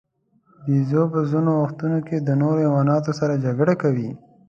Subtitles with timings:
[0.65, 4.09] بیزو په ځینو وختونو کې د نورو حیواناتو سره جګړه کوي.